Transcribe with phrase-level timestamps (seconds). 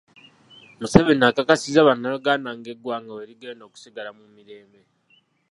[0.79, 4.79] Museveni akakasizza bannayuganda ng’eggwanga bwe ligenda okusigala mu mirembe.